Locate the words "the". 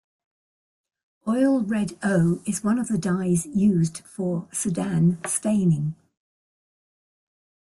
2.87-2.97